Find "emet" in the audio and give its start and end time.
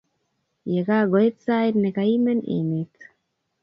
2.57-2.95